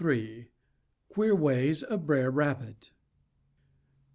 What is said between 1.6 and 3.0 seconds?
OF BR'ER RABBIT.